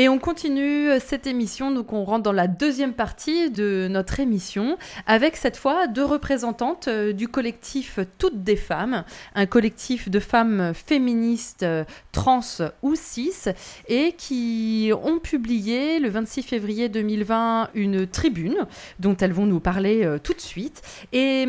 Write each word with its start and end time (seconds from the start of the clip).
Et 0.00 0.08
on 0.08 0.18
continue 0.18 0.88
cette 0.98 1.26
émission, 1.26 1.70
donc 1.72 1.92
on 1.92 2.04
rentre 2.04 2.22
dans 2.22 2.32
la 2.32 2.46
deuxième 2.46 2.94
partie 2.94 3.50
de 3.50 3.86
notre 3.90 4.18
émission, 4.18 4.78
avec 5.06 5.36
cette 5.36 5.58
fois 5.58 5.88
deux 5.88 6.06
représentantes 6.06 6.88
euh, 6.88 7.12
du 7.12 7.28
collectif 7.28 7.98
Toutes 8.16 8.42
des 8.42 8.56
femmes, 8.56 9.04
un 9.34 9.44
collectif 9.44 10.08
de 10.08 10.18
femmes 10.18 10.72
féministes 10.72 11.64
euh, 11.64 11.84
trans 12.12 12.40
ou 12.80 12.94
cis, 12.94 13.50
et 13.88 14.12
qui 14.16 14.90
ont 15.04 15.18
publié 15.18 15.98
le 15.98 16.08
26 16.08 16.44
février 16.44 16.88
2020 16.88 17.68
une 17.74 18.06
tribune 18.06 18.66
dont 19.00 19.18
elles 19.18 19.34
vont 19.34 19.44
nous 19.44 19.60
parler 19.60 20.06
euh, 20.06 20.16
tout 20.16 20.32
de 20.32 20.40
suite, 20.40 20.80
et, 21.12 21.42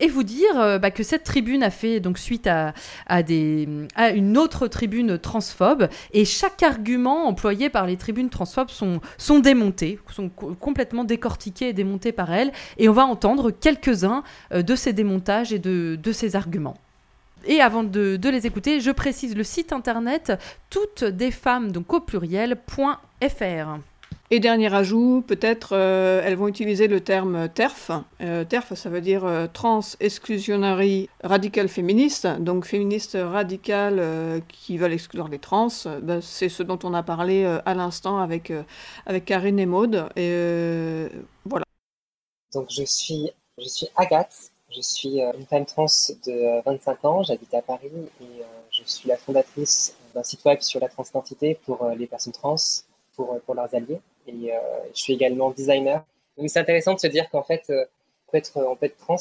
et 0.00 0.08
vous 0.08 0.22
dire 0.22 0.78
bah, 0.80 0.90
que 0.90 1.02
cette 1.02 1.24
tribune 1.24 1.62
a 1.62 1.68
fait 1.68 2.00
donc 2.00 2.16
suite 2.16 2.46
à 2.46 2.72
une 4.14 4.38
autre 4.38 4.66
tribune 4.66 5.18
transphobe, 5.18 5.88
et 6.14 6.24
chaque 6.24 6.62
argument 6.62 7.26
employé 7.26 7.68
par 7.68 7.86
les 7.86 7.97
tribunes 7.98 8.30
transphobes 8.30 8.70
sont, 8.70 9.00
sont 9.18 9.40
démontés, 9.40 9.98
sont 10.10 10.28
complètement 10.28 11.04
décortiqués 11.04 11.68
et 11.68 11.72
démontés 11.72 12.12
par 12.12 12.32
elles. 12.32 12.52
Et 12.78 12.88
on 12.88 12.92
va 12.92 13.04
entendre 13.04 13.50
quelques-uns 13.50 14.22
euh, 14.52 14.62
de 14.62 14.74
ces 14.74 14.92
démontages 14.92 15.52
et 15.52 15.58
de, 15.58 15.98
de 16.02 16.12
ces 16.12 16.36
arguments. 16.36 16.76
Et 17.46 17.60
avant 17.60 17.84
de, 17.84 18.16
de, 18.16 18.28
les 18.28 18.46
écouter, 18.46 18.80
je 18.80 18.90
précise 18.90 19.36
le 19.36 19.44
site 19.44 19.72
internet 19.72 20.32
toutes 20.70 21.04
des 21.04 21.30
femmes, 21.30 21.72
donc 21.72 21.92
au 21.92 22.00
pluriel.fr. 22.00 23.78
Et 24.30 24.40
dernier 24.40 24.72
ajout, 24.74 25.24
peut-être 25.26 25.70
euh, 25.72 26.20
elles 26.22 26.36
vont 26.36 26.48
utiliser 26.48 26.86
le 26.86 27.00
terme 27.00 27.48
TERF. 27.48 27.90
Euh, 28.20 28.44
TERF, 28.44 28.74
ça 28.74 28.90
veut 28.90 29.00
dire 29.00 29.24
euh, 29.24 29.46
Trans 29.50 29.80
Exclusionary 30.00 31.08
Radical 31.24 31.66
Feminist, 31.66 32.26
donc 32.26 32.66
féministes 32.66 33.16
radicales 33.18 33.98
euh, 33.98 34.40
qui 34.48 34.76
veulent 34.76 34.92
exclure 34.92 35.28
les 35.28 35.38
trans. 35.38 35.68
Ben, 36.02 36.20
c'est 36.20 36.50
ce 36.50 36.62
dont 36.62 36.78
on 36.82 36.92
a 36.92 37.02
parlé 37.02 37.46
à 37.64 37.72
l'instant 37.72 38.18
avec, 38.18 38.52
avec 39.06 39.24
Karine 39.24 39.58
et 39.58 39.64
Maude. 39.64 40.06
Et 40.14 41.06
voilà. 41.46 41.64
Donc 42.52 42.66
je 42.68 42.84
suis, 42.84 43.30
je 43.56 43.66
suis 43.66 43.86
Agathe, 43.96 44.50
je 44.76 44.82
suis 44.82 45.20
une 45.20 45.46
femme 45.46 45.64
trans 45.64 45.86
de 46.26 46.62
25 46.66 47.04
ans, 47.06 47.22
j'habite 47.22 47.54
à 47.54 47.62
Paris 47.62 47.90
et 48.20 48.42
je 48.72 48.82
suis 48.84 49.08
la 49.08 49.16
fondatrice 49.16 49.96
d'un 50.14 50.22
site 50.22 50.44
web 50.44 50.60
sur 50.60 50.80
la 50.80 50.88
transidentité 50.88 51.58
pour 51.64 51.88
les 51.96 52.06
personnes 52.06 52.34
trans, 52.34 52.56
pour, 53.16 53.40
pour 53.40 53.54
leurs 53.54 53.74
alliés 53.74 54.00
et 54.28 54.52
euh, 54.52 54.58
je 54.94 55.00
suis 55.00 55.12
également 55.12 55.50
designer. 55.50 56.04
Donc 56.36 56.48
c'est 56.50 56.60
intéressant 56.60 56.94
de 56.94 57.00
se 57.00 57.06
dire 57.06 57.28
qu'en 57.30 57.42
fait, 57.42 57.64
euh, 57.70 57.84
on, 58.26 58.30
peut 58.30 58.38
être, 58.38 58.56
on 58.56 58.76
peut 58.76 58.86
être 58.86 58.96
trans, 58.96 59.16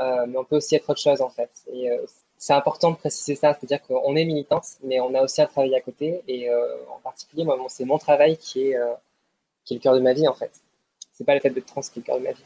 euh, 0.00 0.26
mais 0.26 0.36
on 0.38 0.44
peut 0.44 0.56
aussi 0.56 0.76
être 0.76 0.88
autre 0.90 1.00
chose 1.00 1.20
en 1.20 1.30
fait. 1.30 1.50
Et 1.72 1.88
c'est 2.36 2.52
important 2.52 2.90
de 2.90 2.96
préciser 2.96 3.34
ça, 3.34 3.54
c'est-à-dire 3.54 3.82
qu'on 3.82 4.16
est 4.16 4.24
militante, 4.24 4.64
mais 4.82 5.00
on 5.00 5.14
a 5.14 5.22
aussi 5.22 5.40
un 5.40 5.46
travail 5.46 5.74
à 5.74 5.80
côté. 5.80 6.22
Et 6.28 6.50
en 6.52 7.00
particulier, 7.02 7.44
moi, 7.44 7.58
c'est 7.68 7.84
mon 7.84 7.98
travail 7.98 8.36
qui 8.36 8.68
est, 8.68 8.78
qui 9.64 9.74
est 9.74 9.76
le 9.78 9.82
cœur 9.82 9.94
de 9.94 10.00
ma 10.00 10.12
vie 10.12 10.28
en 10.28 10.34
fait. 10.34 10.60
C'est 11.12 11.24
pas 11.24 11.34
le 11.34 11.40
fait 11.40 11.50
d'être 11.50 11.66
trans 11.66 11.80
qui 11.80 11.98
est 11.98 12.02
le 12.02 12.02
cœur 12.02 12.18
de 12.18 12.24
ma 12.24 12.32
vie. 12.32 12.44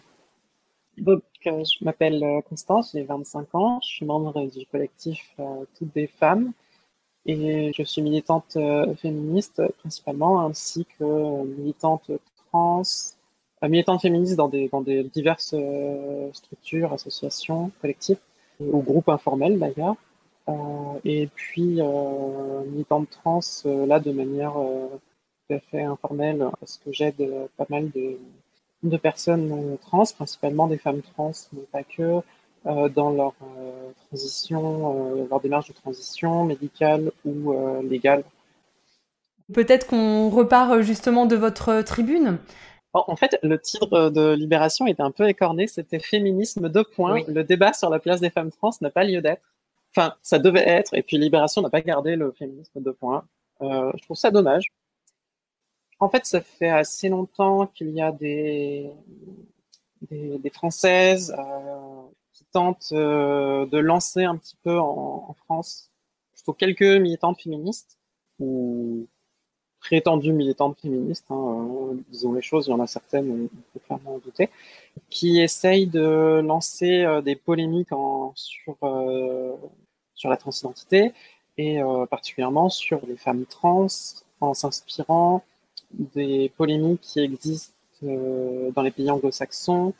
Donc, 0.98 1.22
je 1.44 1.84
m'appelle 1.84 2.42
Constance, 2.48 2.92
j'ai 2.92 3.02
25 3.02 3.54
ans, 3.54 3.80
je 3.82 3.88
suis 3.88 4.06
membre 4.06 4.46
du 4.46 4.66
collectif 4.66 5.34
Toutes 5.76 5.92
des 5.94 6.06
femmes 6.06 6.52
et 7.28 7.72
je 7.74 7.82
suis 7.82 8.02
militante 8.02 8.56
euh, 8.56 8.94
féministe 8.96 9.62
principalement, 9.80 10.40
ainsi 10.46 10.86
que 10.98 11.44
militante 11.44 12.10
trans, 12.50 12.82
euh, 13.62 13.68
militante 13.68 14.00
féministe 14.00 14.36
dans 14.36 14.48
des, 14.48 14.68
dans 14.68 14.80
des 14.80 15.04
diverses 15.04 15.54
euh, 15.56 16.30
structures, 16.32 16.92
associations, 16.92 17.70
collectifs 17.80 18.18
ou 18.60 18.80
groupes 18.82 19.08
informels 19.08 19.58
d'ailleurs. 19.58 19.96
et 21.04 21.28
puis 21.34 21.80
militante 22.72 23.08
trans 23.10 23.40
là 23.64 24.00
de 24.00 24.10
manière 24.10 24.54
tout 24.54 25.54
à 25.54 25.60
fait 25.60 25.82
informelle, 25.82 26.44
parce 26.58 26.78
que 26.78 26.92
j'aide 26.92 27.22
pas 27.56 27.66
mal 27.68 27.90
de, 27.90 28.18
de 28.82 28.96
personnes 28.96 29.76
trans, 29.82 30.04
principalement 30.16 30.66
des 30.66 30.78
femmes 30.78 31.02
trans, 31.02 31.32
mais 31.52 31.62
pas 31.72 31.82
que, 31.82 32.02
euh, 32.02 32.20
dans 32.64 33.10
leur 33.10 33.34
euh, 33.42 33.90
transition, 34.08 35.14
euh, 35.16 35.26
leur 35.28 35.40
démarche 35.40 35.68
de 35.68 35.74
transition 35.74 36.44
médicale 36.44 37.12
ou 37.24 37.54
légale. 37.82 38.24
Peut-être 39.52 39.86
qu'on 39.86 40.28
repart 40.28 40.80
justement 40.80 41.26
de 41.26 41.36
votre 41.36 41.82
tribune. 41.82 42.38
En 42.92 43.16
fait, 43.16 43.38
le 43.42 43.58
titre 43.58 44.10
de 44.10 44.32
Libération 44.32 44.86
était 44.86 45.02
un 45.02 45.10
peu 45.10 45.28
écorné. 45.28 45.66
C'était 45.66 45.98
Féminisme 45.98 46.68
deux 46.68 46.84
points. 46.84 47.14
Oui. 47.14 47.24
Le 47.28 47.44
débat 47.44 47.72
sur 47.72 47.90
la 47.90 47.98
place 47.98 48.20
des 48.20 48.30
femmes 48.30 48.50
trans 48.50 48.70
n'a 48.80 48.90
pas 48.90 49.04
lieu 49.04 49.20
d'être. 49.20 49.42
Enfin, 49.94 50.14
ça 50.22 50.38
devait 50.38 50.66
être. 50.66 50.94
Et 50.94 51.02
puis 51.02 51.18
Libération 51.18 51.62
n'a 51.62 51.70
pas 51.70 51.80
gardé 51.80 52.16
le 52.16 52.32
féminisme 52.32 52.80
deux 52.80 52.92
points. 52.92 53.24
Euh, 53.62 53.92
je 53.96 54.02
trouve 54.04 54.16
ça 54.16 54.30
dommage. 54.30 54.72
En 56.00 56.08
fait, 56.08 56.24
ça 56.26 56.40
fait 56.40 56.68
assez 56.68 57.08
longtemps 57.08 57.66
qu'il 57.66 57.90
y 57.90 58.00
a 58.00 58.12
des, 58.12 58.90
des, 60.10 60.38
des 60.38 60.50
Françaises 60.50 61.34
euh, 61.36 62.02
euh, 62.92 63.66
de 63.66 63.78
lancer 63.78 64.24
un 64.24 64.36
petit 64.36 64.56
peu 64.62 64.78
en, 64.78 65.26
en, 65.28 65.34
France 65.44 65.90
plutôt 66.34 66.52
quelques 66.52 67.00
militantes 67.00 67.40
féministes 67.40 67.98
ou 68.38 69.06
prétendues 69.80 70.32
militantes 70.32 70.78
féministes, 70.80 71.26
hein, 71.30 71.68
euh, 71.92 71.94
disons 72.10 72.32
les 72.32 72.42
choses, 72.42 72.66
il 72.66 72.70
y 72.70 72.72
en 72.72 72.80
a 72.80 72.86
certaines, 72.86 73.30
on 73.30 73.62
peut 73.72 73.80
clairement 73.86 74.14
en 74.14 74.18
douter, 74.18 74.50
qui 75.10 75.40
essayent 75.40 75.86
de 75.86 76.40
lancer 76.44 77.04
euh, 77.04 77.20
des 77.20 77.36
polémiques 77.36 77.90
sur, 78.34 78.76
sur 80.14 80.30
la 80.30 80.36
transidentité 80.36 81.12
et 81.56 81.80
particulièrement 82.08 82.68
sur 82.68 83.00
les 83.08 83.16
femmes 83.16 83.44
trans 83.44 83.88
en 84.40 84.54
s'inspirant 84.54 85.42
des 85.90 86.52
polémiques 86.56 87.00
qui 87.00 87.18
existent 87.18 87.74
dans 88.00 88.82
les 88.82 88.92
pays 88.92 89.10
anglo-saxons 89.10 89.92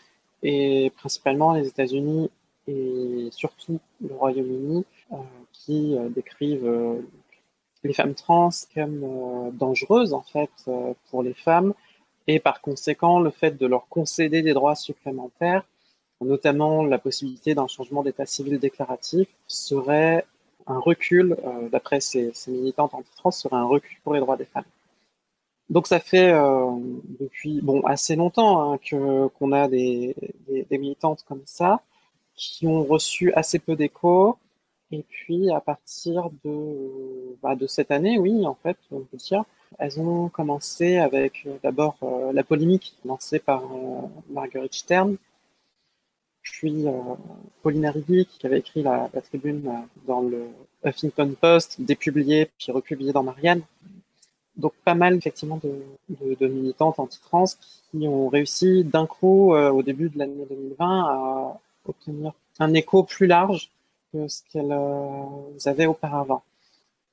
et 0.43 0.93
principalement 0.97 1.53
les 1.53 1.67
États-Unis 1.67 2.31
et 2.69 3.29
surtout 3.33 3.81
le 4.01 4.15
Royaume-Uni, 4.15 4.85
euh, 5.13 5.17
qui 5.53 5.97
euh, 5.97 6.09
décrivent 6.11 6.67
euh, 6.67 7.01
les 7.83 7.95
femmes 7.95 8.15
trans 8.15 8.51
comme 8.75 9.53
dangereuses 9.55 10.13
en 10.13 10.23
fait 10.23 10.51
pour 11.11 11.23
les 11.23 11.33
femmes 11.33 11.75
et 12.27 12.41
par 12.41 12.61
conséquent 12.61 13.21
le 13.21 13.31
fait 13.31 13.57
de 13.57 13.67
leur 13.67 13.87
concéder 13.89 14.43
des 14.43 14.53
droits 14.53 14.75
supplémentaires, 14.75 15.65
notamment 16.21 16.83
la 16.85 16.99
possibilité 16.99 17.55
d'un 17.55 17.69
changement 17.69 18.03
d'état 18.03 18.27
civil 18.27 18.59
déclaratif, 18.59 19.29
serait 19.47 20.27
un 20.67 20.81
recul, 20.81 21.37
d'après 21.71 22.01
ces, 22.01 22.33
militantes 22.49 22.95
anti-trans, 22.95 23.31
serait 23.31 23.57
un 23.57 23.65
recul 23.65 23.97
pour 24.03 24.13
les 24.13 24.21
droits 24.21 24.37
des 24.37 24.45
femmes. 24.45 24.65
Donc 25.71 25.87
ça 25.87 26.01
fait 26.01 26.33
depuis 27.21 27.61
bon 27.63 27.81
assez 27.83 28.17
longtemps 28.17 28.73
hein, 28.73 28.79
que 28.79 29.29
qu'on 29.29 29.53
a 29.53 29.69
des, 29.69 30.17
des, 30.49 30.79
militantes 30.79 31.25
comme 31.29 31.43
ça 31.45 31.81
qui 32.39 32.67
ont 32.67 32.85
reçu 32.85 33.33
assez 33.35 33.59
peu 33.59 33.77
d'écho. 33.77 34.39
Et 34.91 35.03
puis, 35.03 35.51
à 35.51 35.61
partir 35.61 36.31
de, 36.45 37.37
bah, 37.43 37.55
de 37.57 37.67
cette 37.67 37.91
année, 37.91 38.19
oui, 38.19 38.47
en 38.47 38.55
fait, 38.55 38.79
on 38.91 39.01
peut 39.01 39.19
dire, 39.19 39.45
elles 39.79 40.01
ont 40.01 40.31
commencé 40.31 40.97
avec 40.97 41.45
euh, 41.47 41.59
d'abord 41.63 41.99
euh, 42.03 42.33
la 42.33 42.43
polémique 42.43 42.97
lancée 43.05 43.39
par 43.39 43.63
euh, 43.65 44.07
Marguerite 44.31 44.75
Stern, 44.75 45.19
puis 46.51 46.87
euh, 46.87 46.93
Pauline 47.63 47.87
Arrigui 47.87 48.27
qui 48.27 48.47
avait 48.47 48.59
écrit 48.59 48.83
la, 48.83 49.09
tribune 49.23 49.71
dans 50.07 50.21
le 50.21 50.47
Huffington 50.85 51.35
Post, 51.41 51.81
dépubliée 51.81 52.51
puis 52.59 52.73
republiée 52.73 53.13
dans 53.13 53.23
Marianne. 53.23 53.63
Donc 54.57 54.73
pas 54.85 54.95
mal 54.95 55.15
effectivement 55.15 55.61
de, 55.63 56.47
militantes 56.47 56.99
anti-trans 56.99 57.45
qui 57.91 58.09
ont 58.09 58.29
réussi 58.29 58.83
d'un 58.83 59.07
coup 59.07 59.55
euh, 59.55 59.71
au 59.71 59.83
début 59.83 60.09
de 60.09 60.19
l'année 60.19 60.47
2020 60.49 61.01
à 61.05 61.61
obtenir 61.89 62.33
un 62.59 62.75
écho 62.75 63.03
plus 63.03 63.27
large 63.27 63.71
que 64.13 64.29
ce 64.29 64.43
qu'elles 64.51 64.73
euh, 64.73 65.59
avaient 65.67 65.87
auparavant. 65.87 66.43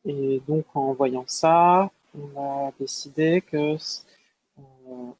Et 0.05 0.41
donc 0.47 0.65
en 0.75 0.93
voyant 0.93 1.25
ça, 1.27 1.89
on 2.15 2.39
a 2.39 2.71
décidé 2.79 3.41
que 3.41 3.75
euh, 3.75 4.61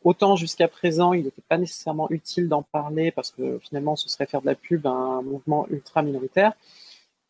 autant 0.04 0.36
jusqu'à 0.36 0.68
présent, 0.68 1.14
il 1.14 1.26
n'était 1.26 1.42
pas 1.42 1.58
nécessairement 1.58 2.10
utile 2.12 2.48
d'en 2.48 2.62
parler 2.62 3.12
parce 3.12 3.32
que 3.32 3.60
finalement 3.60 3.96
ce 3.96 4.10
serait 4.10 4.26
faire 4.26 4.42
de 4.42 4.48
la 4.48 4.56
pub 4.56 4.86
à 4.88 4.92
un 4.92 5.22
mouvement 5.22 5.68
ultra 5.70 6.02
minoritaire, 6.02 6.54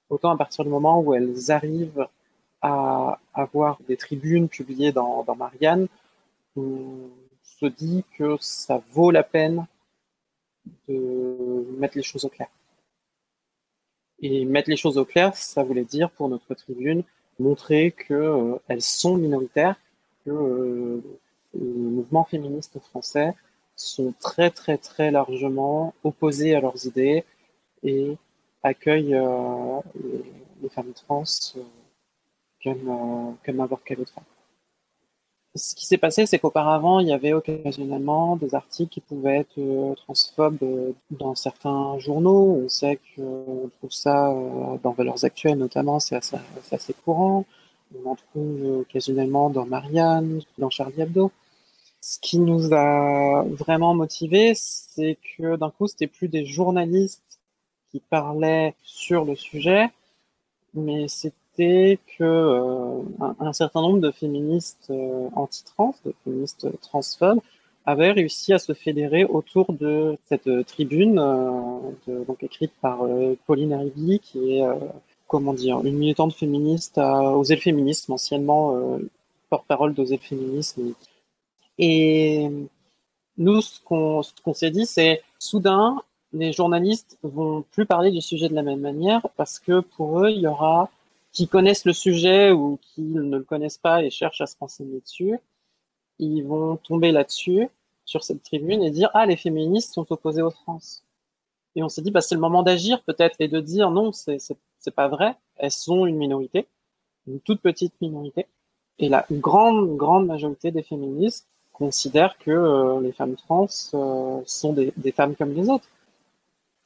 autant 0.10 0.32
à 0.32 0.38
partir 0.38 0.64
du 0.64 0.70
moment 0.70 1.00
où 1.00 1.14
elles 1.14 1.52
arrivent 1.52 2.08
à 2.62 3.20
avoir 3.34 3.80
des 3.88 3.98
tribunes 3.98 4.50
publiées 4.50 4.92
dans, 4.92 5.24
dans 5.24 5.36
Marianne, 5.36 5.88
on 6.56 7.10
se 7.44 7.66
dit 7.66 8.04
que 8.18 8.38
ça 8.40 8.82
vaut 8.92 9.12
la 9.12 9.24
peine 9.24 9.66
de 10.88 11.66
mettre 11.78 11.98
les 11.98 12.04
choses 12.04 12.26
au 12.26 12.30
clair. 12.30 12.50
Et 14.20 14.46
mettre 14.46 14.70
les 14.70 14.78
choses 14.78 14.98
au 14.98 15.06
clair, 15.06 15.36
ça 15.36 15.64
voulait 15.64 15.84
dire 15.84 16.10
pour 16.12 16.30
notre 16.30 16.54
tribune 16.56 17.04
montrer 17.40 17.92
que 17.92 18.14
euh, 18.14 18.80
sont 18.80 19.18
minoritaires, 19.18 19.76
que 20.26 20.32
euh, 20.32 21.02
les 21.54 21.62
mouvements 21.62 22.24
féministes 22.24 22.80
français 22.80 23.34
sont 23.76 24.14
très 24.20 24.50
très 24.50 24.78
très 24.78 25.12
largement 25.12 25.94
opposés 26.04 26.56
à 26.56 26.62
leurs 26.62 26.86
idées 26.86 27.26
et 27.84 28.18
accueillent 28.64 29.16
euh, 29.16 29.80
les, 29.96 30.24
les, 30.62 30.70
femmes 30.70 30.94
trans 30.94 31.24
euh, 31.58 31.62
comme, 32.64 33.38
comme 33.46 33.56
n'importe 33.58 33.84
quelle 33.86 34.00
autre 34.00 34.14
femme. 34.14 34.24
Ce 35.56 35.74
qui 35.74 35.86
s'est 35.86 35.98
passé, 35.98 36.26
c'est 36.26 36.38
qu'auparavant, 36.38 37.00
il 37.00 37.08
y 37.08 37.14
avait 37.14 37.34
occasionnellement 37.34 38.36
des 38.36 38.56
articles 38.56 38.92
qui 38.92 39.00
pouvaient 39.00 39.38
être 39.38 39.58
euh, 39.58 39.96
transphobes 39.96 40.62
euh, 40.64 40.92
dans 41.12 41.34
certains 41.34 41.98
journaux. 42.00 42.62
On 42.66 42.70
sait 42.70 43.00
qu'on 43.16 43.70
trouve 43.78 43.92
ça 43.92 44.32
euh, 44.32 44.78
dans 44.84 44.92
Valeurs 44.92 45.24
Actuelles 45.24 45.58
notamment, 45.58 46.00
c'est 46.02 46.16
assez, 46.18 46.38
assez, 46.72 46.94
courant. 46.94 47.46
On 48.04 48.10
en 48.10 48.16
trouve 48.16 48.80
occasionnellement 48.82 49.50
dans 49.50 49.66
Marianne, 49.66 50.42
dans 50.58 50.70
Charlie 50.70 51.02
Hebdo. 51.02 51.32
Ce 52.02 52.20
qui 52.20 52.38
nous 52.40 52.74
a 52.74 53.44
vraiment 53.44 53.96
motivés, 53.96 54.54
c'est 54.56 55.18
que 55.38 55.56
d'un 55.56 55.72
coup, 55.72 55.88
c'était 55.88 56.08
plus 56.08 56.28
des 56.28 56.46
journalistes 56.46 57.40
qui 57.92 58.02
parlaient 58.02 58.76
sur 58.84 59.24
le 59.24 59.36
sujet, 59.36 59.90
mais 60.74 61.08
c'était 61.08 61.36
que 61.58 62.24
euh, 62.24 63.02
un, 63.40 63.54
certain 63.54 63.82
nombre 63.82 64.00
de 64.00 64.12
féministes 64.12 64.88
euh, 64.90 65.28
anti-trans, 65.36 65.96
de 66.06 66.14
féministes 66.24 66.68
transphobes, 66.82 67.40
avaient 67.86 68.12
réussi 68.12 68.54
à 68.54 68.60
se 68.60 68.74
fédérer 68.74 69.26
autour 69.26 69.72
de 69.72 70.18
cette 70.28 70.50
tribune, 70.66 71.20
euh, 71.20 72.24
donc 72.26 72.44
écrite 72.44 72.72
par 72.82 73.00
Pauline 73.46 73.74
Arrigui, 73.74 74.20
qui 74.20 74.58
est 74.58 74.64
comment 75.28 75.54
dire, 75.54 75.82
une 75.84 75.98
militante 75.98 76.34
féministe 76.34 76.98
à 76.98 77.38
Oser 77.38 77.58
anciennement 78.12 79.00
porte-parole 79.50 79.94
d'Oser 79.94 80.18
le. 80.18 80.80
Et 81.78 82.50
nous, 83.38 83.62
ce 83.62 83.80
qu'on 83.82 84.22
qu'on 84.44 84.54
s'est 84.54 84.72
dit, 84.72 84.88
c'est 84.88 85.22
soudain, 85.38 86.02
les 86.34 86.52
journalistes 86.54 87.18
vont 87.24 87.64
plus 87.72 87.86
parler 87.86 88.12
du 88.12 88.22
sujet 88.22 88.50
de 88.50 88.56
la 88.56 88.64
même 88.64 88.82
manière 88.82 89.28
parce 89.38 89.60
que 89.60 89.80
pour 89.80 90.22
eux, 90.22 90.30
il 90.32 90.42
y 90.42 90.48
aura 90.48 90.90
qui 91.36 91.50
connaissent 91.50 91.86
le 91.86 91.94
sujet 91.94 92.52
ou 92.52 92.80
qui 92.82 93.02
ne 93.02 93.38
le 93.38 93.44
connaissent 93.44 93.78
pas 93.78 94.02
et 94.04 94.10
cherchent 94.10 94.40
à 94.40 94.48
se 94.48 94.56
renseigner 94.58 95.02
dessus, 95.02 95.38
ils 96.18 96.44
vont 96.44 96.78
tomber 96.78 97.12
là-dessus, 97.12 97.68
sur 98.06 98.24
cette 98.24 98.42
tribune, 98.42 98.82
et 98.84 98.90
dire 98.90 99.10
Ah, 99.14 99.26
les 99.26 99.36
féministes 99.36 99.94
sont 99.94 100.10
opposées 100.12 100.42
aux 100.42 100.52
trans. 100.52 100.80
Et 101.76 101.84
on 101.84 101.90
s'est 101.90 102.02
dit 102.02 102.12
bah, 102.12 102.22
C'est 102.22 102.36
le 102.36 102.42
moment 102.42 102.64
d'agir 102.64 103.04
peut-être 103.04 103.36
et 103.40 103.50
de 103.50 103.60
dire 103.60 103.92
Non, 103.92 104.12
c'est 104.14 104.40
pas 104.96 105.10
vrai, 105.10 105.36
elles 105.58 105.72
sont 105.72 106.06
une 106.06 106.16
minorité, 106.16 106.68
une 107.28 107.42
toute 107.42 107.62
petite 107.62 108.00
minorité. 108.00 108.48
Et 108.98 109.10
la 109.10 109.26
grande, 109.30 109.98
grande 109.98 110.28
majorité 110.28 110.72
des 110.72 110.84
féministes 110.84 111.50
considèrent 111.74 112.38
que 112.38 112.52
euh, 112.52 113.02
les 113.02 113.12
femmes 113.12 113.36
trans 113.36 113.68
euh, 113.94 114.42
sont 114.46 114.72
des, 114.72 114.94
des 114.96 115.12
femmes 115.12 115.36
comme 115.36 115.54
les 115.54 115.68
autres. 115.68 115.90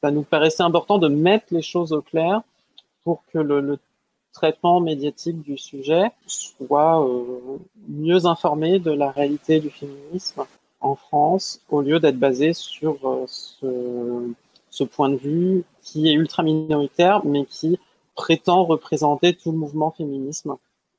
Ça 0.01 0.10
nous 0.10 0.24
paraissait 0.24 0.63
important 0.63 0.98
de 0.98 1.07
mettre 1.07 1.54
les 1.54 1.62
choses 1.62 1.94
au 1.94 2.01
clair 2.01 2.42
pour 3.04 3.24
que 3.31 3.38
le, 3.38 3.60
le 3.60 3.78
traitement 4.33 4.79
médiatique 4.79 5.41
du 5.41 5.57
sujet 5.57 6.11
soit 6.27 7.05
euh, 7.05 7.57
mieux 7.87 8.25
informé 8.25 8.79
de 8.79 8.91
la 8.91 9.11
réalité 9.11 9.59
du 9.59 9.69
féminisme 9.69 10.45
en 10.81 10.95
France 10.95 11.61
au 11.69 11.81
lieu 11.81 11.99
d'être 11.99 12.19
basé 12.19 12.53
sur 12.53 12.97
euh, 13.03 13.25
ce, 14.69 14.83
point 14.83 15.09
de 15.09 15.17
vue 15.17 15.63
qui 15.81 16.07
est 16.07 16.13
ultra 16.13 16.43
minoritaire 16.43 17.25
mais 17.25 17.45
qui 17.45 17.79
prétend 18.15 18.65
représenter 18.65 19.33
tout 19.33 19.51
le 19.51 19.57
mouvement 19.57 19.91
féminisme. 19.91 20.55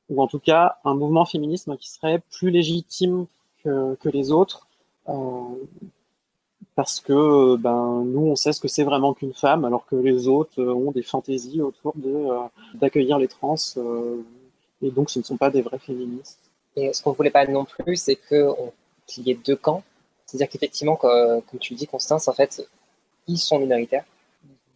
Ou 0.09 0.21
en 0.21 0.27
tout 0.27 0.39
cas 0.39 0.77
un 0.83 0.93
mouvement 0.93 1.25
féminisme 1.25 1.77
qui 1.77 1.89
serait 1.89 2.21
plus 2.31 2.51
légitime 2.51 3.25
que, 3.63 3.95
que 3.95 4.09
les 4.09 4.31
autres 4.31 4.67
euh, 5.09 5.13
parce 6.75 6.99
que 7.01 7.55
ben 7.57 8.03
nous 8.05 8.27
on 8.27 8.35
sait 8.35 8.53
ce 8.53 8.61
que 8.61 8.67
c'est 8.67 8.83
vraiment 8.83 9.13
qu'une 9.13 9.33
femme 9.33 9.65
alors 9.65 9.85
que 9.85 9.95
les 9.95 10.27
autres 10.27 10.61
euh, 10.61 10.73
ont 10.73 10.91
des 10.91 11.03
fantaisies 11.03 11.61
autour 11.61 11.93
de 11.95 12.09
euh, 12.09 12.39
d'accueillir 12.75 13.17
les 13.17 13.27
trans 13.27 13.55
euh, 13.77 14.21
et 14.81 14.89
donc 14.89 15.09
ce 15.09 15.19
ne 15.19 15.23
sont 15.23 15.37
pas 15.37 15.49
des 15.49 15.61
vrais 15.61 15.79
féministes. 15.79 16.39
Et 16.75 16.93
ce 16.93 17.03
qu'on 17.03 17.11
voulait 17.11 17.31
pas 17.31 17.45
non 17.45 17.65
plus 17.65 17.97
c'est 17.97 18.15
que 18.15 18.49
qu'il 19.05 19.27
y 19.27 19.31
ait 19.31 19.39
deux 19.45 19.57
camps, 19.57 19.83
c'est-à-dire 20.25 20.49
qu'effectivement 20.49 20.95
comme, 20.95 21.41
tu 21.59 21.73
le 21.73 21.77
dis 21.77 21.87
Constance 21.87 22.27
en 22.27 22.33
fait 22.33 22.65
ils 23.27 23.37
sont 23.37 23.59
minoritaires. 23.59 24.05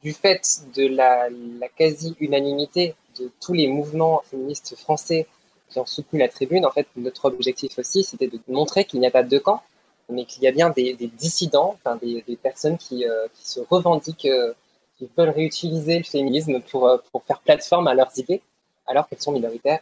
Du 0.03 0.13
fait 0.13 0.41
de 0.75 0.87
la, 0.87 1.29
la 1.59 1.67
quasi-unanimité 1.67 2.95
de 3.19 3.31
tous 3.41 3.53
les 3.53 3.67
mouvements 3.67 4.21
féministes 4.29 4.75
français 4.75 5.25
qui 5.69 5.79
ont 5.79 5.85
soutenu 5.85 6.19
la 6.19 6.27
tribune, 6.27 6.65
en 6.65 6.71
fait, 6.71 6.87
notre 6.95 7.25
objectif 7.25 7.77
aussi, 7.79 8.03
c'était 8.03 8.27
de 8.27 8.39
montrer 8.47 8.85
qu'il 8.85 8.99
n'y 8.99 9.07
a 9.07 9.11
pas 9.11 9.23
deux 9.23 9.39
camps, 9.39 9.61
mais 10.09 10.25
qu'il 10.25 10.43
y 10.43 10.47
a 10.47 10.51
bien 10.51 10.69
des, 10.69 10.95
dissidents, 11.17 11.75
enfin 11.75 11.97
des, 12.01 12.23
personnes 12.41 12.77
qui, 12.77 13.05
euh, 13.05 13.27
qui, 13.33 13.49
se 13.49 13.59
revendiquent, 13.59 14.25
euh, 14.25 14.53
qui 14.97 15.09
veulent 15.17 15.29
réutiliser 15.29 15.97
le 15.97 16.03
féminisme 16.03 16.61
pour, 16.61 16.87
euh, 16.87 16.97
pour 17.11 17.23
faire 17.23 17.39
plateforme 17.39 17.87
à 17.87 17.93
leurs 17.93 18.11
idées, 18.17 18.41
alors 18.87 19.07
qu'elles 19.07 19.21
sont 19.21 19.31
minoritaires 19.31 19.79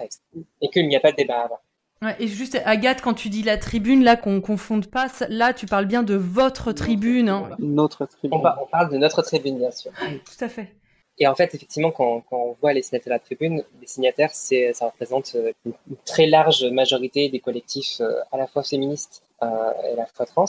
et, 0.61 0.69
qu'il 0.69 0.87
n'y 0.87 0.95
a 0.95 0.99
pas 0.99 1.11
de 1.11 1.17
débat 1.17 1.41
avant. 1.41 1.59
Ouais, 2.01 2.15
et 2.19 2.27
juste, 2.27 2.61
Agathe, 2.65 3.01
quand 3.01 3.13
tu 3.13 3.29
dis 3.29 3.43
la 3.43 3.57
tribune, 3.57 4.03
là, 4.03 4.17
qu'on 4.17 4.33
ne 4.33 4.39
confonde 4.39 4.87
pas, 4.87 5.07
là, 5.29 5.53
tu 5.53 5.67
parles 5.67 5.85
bien 5.85 6.03
de 6.03 6.15
votre 6.15 6.73
tribune. 6.73 7.29
Hein. 7.29 7.49
Notre 7.59 8.05
tribune. 8.05 8.39
On, 8.39 8.65
parle 8.67 8.91
de 8.91 8.97
notre 8.97 9.21
tribune, 9.21 9.57
bien 9.57 9.71
sûr. 9.71 9.91
Tout 9.91 10.43
à 10.43 10.49
fait. 10.49 10.73
Et 11.19 11.27
en 11.27 11.35
fait, 11.35 11.53
effectivement, 11.53 11.91
quand, 11.91 12.21
quand, 12.29 12.37
on 12.37 12.55
voit 12.59 12.73
les 12.73 12.81
signataires 12.81 13.11
de 13.11 13.15
la 13.15 13.19
tribune, 13.19 13.63
les 13.79 13.87
signataires, 13.87 14.33
c'est, 14.33 14.73
ça 14.73 14.87
représente 14.87 15.35
une, 15.65 15.73
très 16.05 16.25
large 16.25 16.65
majorité 16.65 17.29
des 17.29 17.39
collectifs 17.39 18.01
à 18.31 18.37
la 18.37 18.47
fois 18.47 18.63
féministes 18.63 19.23
euh, 19.43 19.91
et 19.91 19.95
la 19.95 20.05
fois 20.05 20.25
trans. 20.25 20.45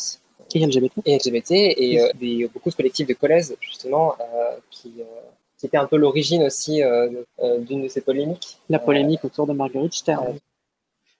Et 0.54 0.64
LGBT. 0.64 0.92
Et 1.04 1.16
LGBT, 1.16 1.50
et 1.52 2.00
euh, 2.00 2.08
des, 2.14 2.48
beaucoup 2.52 2.70
de 2.70 2.74
collectifs 2.74 3.06
de 3.06 3.14
collèges, 3.14 3.54
justement, 3.60 4.14
euh, 4.20 4.56
qui, 4.70 4.92
qui 5.58 5.66
étaient 5.66 5.76
un 5.76 5.86
peu 5.86 5.96
l'origine 5.96 6.44
aussi 6.44 6.80
d'une 7.58 7.82
de 7.82 7.88
ces 7.88 8.00
polémiques. 8.00 8.58
La 8.68 8.78
polémique 8.78 9.24
autour 9.24 9.46
de 9.46 9.52
Marguerite 9.52 9.94
Stern. 9.94 10.38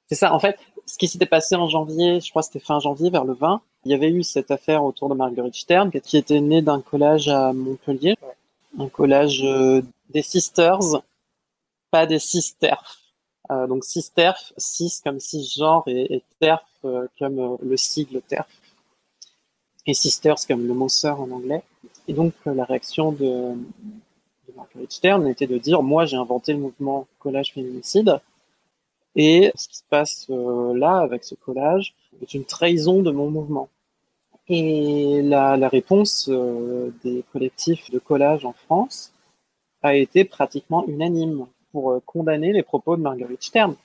C'est 0.09 0.15
ça, 0.15 0.35
en 0.35 0.39
fait, 0.39 0.59
ce 0.87 0.99
qui 0.99 1.09
s'était 1.09 1.27
passé 1.27 1.55
en 1.57 1.69
janvier, 1.69 2.21
je 2.21 2.29
crois 2.31 2.43
que 2.43 2.47
c'était 2.47 2.65
fin 2.65 2.79
janvier, 2.79 3.11
vers 3.11 3.25
le 3.25 3.33
20, 3.33 3.63
il 3.87 3.91
y 3.91 3.95
avait 3.95 4.11
eu 4.11 4.23
cette 4.23 4.51
affaire 4.51 4.85
autour 4.85 5.09
de 5.09 5.15
Marguerite 5.15 5.55
Stern, 5.55 5.91
qui 5.91 6.17
était 6.17 6.41
née 6.41 6.63
d'un 6.63 6.81
collège 6.81 7.29
à 7.29 7.53
Montpellier, 7.53 8.17
un 8.79 8.89
collège 8.89 9.43
des 10.11 10.23
Sisters, 10.23 11.03
pas 11.91 12.07
des 12.07 12.19
Sisters. 12.19 13.05
Euh, 13.51 13.67
donc 13.67 13.85
CISTERF, 13.85 14.55
cis 14.57 15.01
comme 15.05 15.21
cisgenre 15.21 15.85
et, 15.87 16.15
et 16.15 16.23
TERF 16.41 16.63
euh, 16.87 17.07
comme 17.19 17.39
euh, 17.39 17.57
le 17.63 17.77
sigle 17.77 18.23
TERF. 18.23 18.49
Et 19.87 19.93
sisters 19.93 20.37
comme 20.49 20.67
le 20.67 20.73
mot 20.73 20.89
sœur 20.89 21.21
en 21.21 21.31
anglais. 21.31 21.63
Et 22.09 22.15
donc 22.15 22.33
la 22.47 22.65
réaction 22.65 23.13
de, 23.13 23.53
de 23.53 24.55
Marguerite 24.57 24.93
Stern 24.93 25.27
était 25.27 25.47
de 25.47 25.59
dire 25.59 25.83
moi 25.83 26.07
j'ai 26.07 26.17
inventé 26.17 26.55
le 26.55 26.61
mouvement 26.61 27.07
collage 27.19 27.53
féminicide 27.53 28.19
et 29.15 29.53
ce 29.55 29.69
qui 29.69 29.77
se 29.77 29.83
passe 29.91 30.27
là 30.29 31.01
avec 31.01 31.25
ce 31.25 31.35
collage 31.35 31.95
est 32.23 32.33
une 32.33 32.47
trahison 32.47 33.03
de 33.03 33.11
mon 33.11 33.31
mouvement. 33.31 33.69
Et 34.49 35.23
la, 35.23 35.57
la 35.57 35.69
réponse 35.69 36.29
des 36.29 37.25
collectifs 37.33 37.91
de 37.91 37.99
collage 37.99 38.45
en 38.45 38.53
France 38.53 39.13
a 39.83 39.95
été 39.95 40.25
pratiquement 40.25 40.87
unanime 40.87 41.47
pour 41.73 41.91
euh, 41.91 42.01
condamner 42.07 42.53
les 42.53 42.63
propos 42.63 42.97
de 42.97 43.03
Marguerite 43.03 43.43
Stern. 43.43 43.77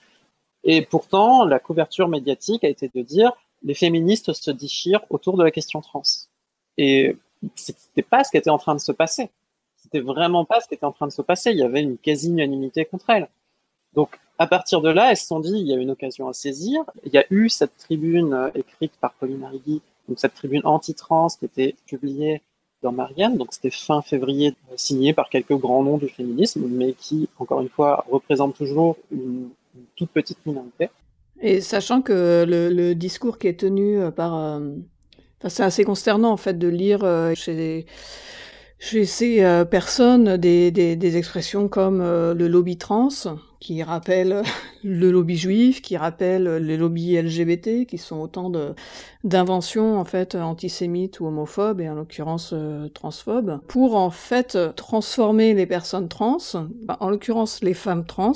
Et 0.64 0.82
pourtant, 0.82 1.44
la 1.44 1.60
couverture 1.60 2.08
médiatique 2.08 2.64
a 2.64 2.70
été 2.70 2.90
de 2.94 3.02
dire 3.02 3.34
les 3.64 3.74
féministes 3.74 4.32
se 4.32 4.52
déchirent 4.52 5.06
autour 5.10 5.36
de 5.38 5.44
la 5.44 5.52
question 5.52 5.82
trans. 5.82 6.04
Et 6.78 7.18
c'était 7.56 8.02
pas 8.02 8.24
ce 8.24 8.32
qui 8.32 8.38
était 8.38 8.50
en 8.50 8.58
train 8.58 8.76
de 8.76 8.80
se 8.80 8.92
passer. 8.92 9.30
C'était 9.76 10.00
vraiment 10.00 10.46
pas 10.46 10.62
ce 10.62 10.68
qui 10.68 10.76
était 10.76 10.86
en 10.86 10.92
train 10.92 11.08
de 11.08 11.12
se 11.12 11.22
passer. 11.22 11.52
Il 11.52 11.58
y 11.58 11.64
avait 11.64 11.82
une 11.82 11.98
quasi-unanimité 11.98 12.86
contre 12.86 13.10
elle. 13.10 13.28
Donc, 13.94 14.20
à 14.38 14.48
partir 14.48 14.82
de 14.82 14.90
là, 14.90 15.12
elles 15.12 15.18
se 15.18 15.26
sont 15.26 15.40
dit, 15.40 15.52
il 15.52 15.68
y 15.68 15.74
a 15.74 15.78
une 15.78 15.92
occasion 15.92 16.30
à 16.30 16.34
saisir. 16.34 16.84
Il 17.06 17.14
y 17.14 17.18
a 17.18 17.26
eu 17.30 17.50
cette 17.50 17.76
tribune 17.78 18.34
euh, 18.34 18.50
écrite 18.56 18.94
par 19.02 19.14
Pauline 19.14 19.44
Arrigui, 19.44 19.82
donc 20.10 20.20
cette 20.20 20.34
tribune 20.34 20.62
anti-trans 20.66 21.28
qui 21.40 21.46
était 21.46 21.76
publiée 21.86 22.42
dans 22.82 22.92
Marianne, 22.92 23.38
donc 23.38 23.54
c'était 23.54 23.72
fin 23.72 24.02
février, 24.02 24.56
signé 24.76 25.14
par 25.14 25.30
quelques 25.30 25.56
grands 25.56 25.84
noms 25.84 25.98
du 25.98 26.10
féminisme, 26.10 26.66
mais 26.68 26.94
qui, 26.94 27.30
encore 27.38 27.62
une 27.62 27.70
fois, 27.70 28.06
représente 28.10 28.56
toujours 28.56 28.98
une, 29.12 29.50
toute 29.96 30.10
petite 30.10 30.46
minorité. 30.46 30.90
Et 31.42 31.62
sachant 31.62 32.02
que 32.02 32.46
le, 32.48 32.94
discours 32.96 33.38
qui 33.38 33.48
est 33.48 33.60
tenu 33.60 34.00
euh, 34.00 34.12
par... 34.12 34.36
Euh, 34.36 34.76
c'est 35.48 35.64
assez 35.64 35.86
consternant, 35.86 36.32
en 36.32 36.38
fait, 36.38 36.58
de 36.58 36.68
lire 36.68 37.04
euh, 37.04 37.34
chez 37.34 37.86
ces 39.06 39.44
euh, 39.44 39.64
personnes 39.64 40.36
des, 40.36 41.18
expressions 41.18 41.70
comme 41.70 42.02
euh, 42.02 42.34
le 42.34 42.48
lobby 42.50 42.78
trans, 42.78 43.10
qui 43.60 43.84
rappelle 43.84 44.44
le 44.84 45.12
lobby 45.12 45.36
juif, 45.36 45.82
qui 45.82 45.98
rappelle 45.98 46.58
les 46.58 46.78
lobbies 46.78 47.22
LGBT, 47.22 47.86
qui 47.86 47.98
sont 47.98 48.18
autant 48.18 48.52
d'inventions 49.24 50.00
en 50.00 50.06
fait 50.06 50.36
antisémites 50.36 51.20
ou 51.20 51.28
homophobes 51.28 51.82
et 51.82 51.90
en 51.90 51.96
l'occurrence 51.96 52.52
euh, 52.54 52.88
transphobes, 52.90 53.60
pour 53.68 53.96
en 53.96 54.12
fait 54.12 54.58
transformer 54.76 55.54
les 55.54 55.66
personnes 55.66 56.08
trans, 56.08 56.38
bah, 56.84 56.98
en 57.00 57.10
l'occurrence 57.10 57.62
les 57.62 57.74
femmes 57.74 58.06
trans, 58.06 58.34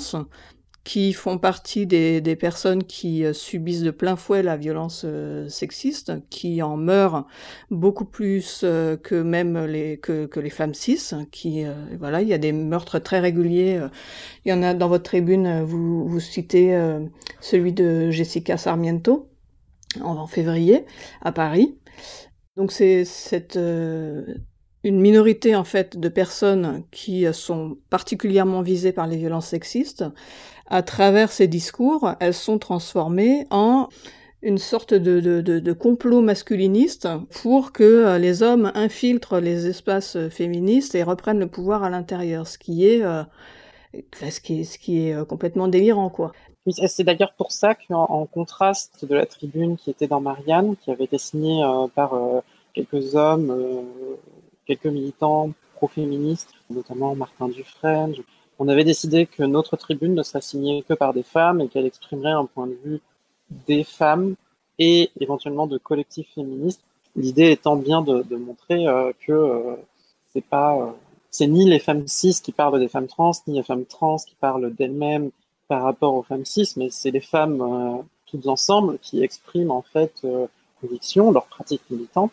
qui 0.84 1.14
font 1.14 1.38
partie 1.38 1.86
des, 1.86 2.20
des 2.20 2.36
personnes 2.36 2.84
qui 2.84 3.24
euh, 3.24 3.32
subissent 3.32 3.82
de 3.82 3.90
plein 3.90 4.16
fouet 4.16 4.42
la 4.42 4.58
violence 4.58 5.02
euh, 5.06 5.48
sexiste, 5.48 6.12
qui 6.28 6.60
en 6.60 6.76
meurent 6.76 7.26
beaucoup 7.70 8.04
plus 8.04 8.60
euh, 8.64 8.98
que 8.98 9.14
même 9.14 9.64
les 9.64 9.96
que, 9.96 10.26
que, 10.26 10.40
les 10.40 10.50
femmes 10.50 10.74
cis, 10.74 11.00
qui 11.32 11.64
voilà, 11.98 12.20
il 12.20 12.28
y 12.28 12.34
a 12.34 12.38
des 12.38 12.52
meurtres 12.52 12.98
très 12.98 13.18
réguliers. 13.18 13.80
il 14.44 14.50
y 14.50 14.52
en 14.52 14.62
a 14.62 14.74
dans 14.74 14.88
votre 14.88 15.04
tribune, 15.04 15.62
vous, 15.62 16.06
vous 16.06 16.20
citez 16.20 16.78
celui 17.40 17.72
de 17.72 18.10
Jessica 18.10 18.58
Sarmiento 18.58 19.30
en, 20.02 20.26
février 20.26 20.84
à 21.22 21.32
Paris. 21.32 21.78
Donc 22.56 22.72
c'est 22.72 23.04
cette 23.04 23.56
une 23.56 25.00
minorité 25.00 25.56
en 25.56 25.64
fait 25.64 25.98
de 25.98 26.08
personnes 26.08 26.84
qui 26.90 27.26
sont 27.32 27.78
particulièrement 27.88 28.60
visées 28.60 28.92
par 28.92 29.06
les 29.06 29.16
violences 29.16 29.46
sexistes 29.46 30.04
à 30.66 30.82
travers 30.82 31.30
ces 31.30 31.46
discours, 31.46 32.14
elles 32.20 32.34
sont 32.34 32.58
transformées 32.58 33.46
en 33.50 33.88
une 34.44 34.58
sorte 34.58 34.92
de, 34.92 35.20
de, 35.20 35.40
de, 35.40 35.72
complot 35.72 36.20
masculiniste 36.20 37.08
pour 37.42 37.72
que 37.72 37.82
euh, 37.82 38.18
les 38.18 38.42
hommes 38.42 38.70
infiltrent 38.74 39.40
les 39.40 39.66
espaces 39.66 40.28
féministes 40.28 40.94
et 40.94 41.02
reprennent 41.02 41.38
le 41.38 41.46
pouvoir 41.46 41.82
à 41.82 41.88
l'intérieur, 41.88 42.46
ce 42.46 42.58
qui 42.58 42.86
est, 42.86 43.02
euh, 43.02 43.24
ce 44.20 44.40
qui 44.78 45.12
euh, 45.12 45.24
complètement 45.24 45.66
délirant, 45.66 46.10
quoi. 46.10 46.32
c'est 46.66 47.04
d'ailleurs 47.04 47.32
pour 47.38 47.52
ça 47.52 47.74
qu'en 47.74 48.04
en 48.04 48.26
contraste 48.26 49.06
de 49.06 49.14
la 49.14 49.24
tribune 49.24 49.78
qui 49.78 49.88
était 49.88 50.08
dans 50.08 50.20
Marianne, 50.20 50.76
qui 50.76 50.90
avait 50.90 51.04
été 51.04 51.16
signée 51.16 51.64
par 51.94 52.12
quelques 52.74 53.14
hommes, 53.14 53.82
quelques 54.66 54.86
militants 54.86 55.52
pro-féministes, 55.76 56.50
notamment 56.68 57.14
Martin 57.14 57.48
Dufresne, 57.48 58.14
on 58.58 58.68
avait 58.68 58.84
décidé 58.84 59.26
que 59.26 59.42
notre 59.42 59.76
tribune 59.76 60.14
ne 60.14 60.22
serait 60.22 60.40
signée 60.40 60.84
que 60.88 60.94
par 60.94 61.12
des 61.12 61.22
femmes 61.22 61.60
et 61.60 61.68
qu'elle 61.68 61.86
exprimerait 61.86 62.32
un 62.32 62.46
point 62.46 62.66
de 62.66 62.78
vue 62.84 63.00
des 63.66 63.84
femmes 63.84 64.34
et 64.78 65.10
éventuellement 65.20 65.66
de 65.66 65.78
collectifs 65.78 66.28
féministes. 66.34 66.82
L'idée 67.16 67.50
étant 67.50 67.76
bien 67.76 68.02
de, 68.02 68.36
montrer 68.36 68.86
euh, 68.86 69.12
que 69.26 69.32
euh, 69.32 69.76
c'est 70.32 70.44
pas, 70.44 70.76
euh, 70.76 70.90
c'est 71.30 71.46
ni 71.46 71.68
les 71.68 71.78
femmes 71.78 72.06
cis 72.08 72.40
qui 72.42 72.52
parlent 72.52 72.80
des 72.80 72.88
femmes 72.88 73.06
trans, 73.06 73.32
ni 73.46 73.56
les 73.56 73.62
femmes 73.62 73.84
trans 73.84 74.16
qui 74.16 74.34
parlent 74.40 74.72
d'elles-mêmes 74.74 75.30
par 75.68 75.82
rapport 75.82 76.14
aux 76.14 76.22
femmes 76.22 76.44
cis, 76.44 76.72
mais 76.76 76.90
c'est 76.90 77.10
les 77.10 77.20
femmes 77.20 78.04
toutes 78.26 78.46
ensemble 78.48 78.98
qui 78.98 79.22
expriment 79.22 79.70
en 79.70 79.82
fait 79.82 80.26
conviction, 80.80 81.32
leur 81.32 81.46
pratique 81.46 81.80
militante. 81.88 82.32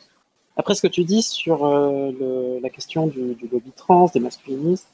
Après 0.58 0.76
ce 0.76 0.82
que 0.82 0.88
tu 0.88 1.06
dis 1.06 1.22
sur 1.22 1.66
la 1.66 2.70
question 2.70 3.08
du, 3.08 3.36
du 3.36 3.48
lobby 3.48 3.72
trans, 3.72 4.12
des 4.14 4.20
masculinistes, 4.20 4.90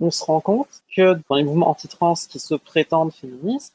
on 0.00 0.10
se 0.10 0.24
rend 0.24 0.40
compte 0.40 0.68
que 0.94 1.14
dans 1.28 1.36
les 1.36 1.44
mouvements 1.44 1.70
anti-trans 1.70 2.14
qui 2.28 2.38
se 2.38 2.54
prétendent 2.54 3.12
féministes, 3.12 3.74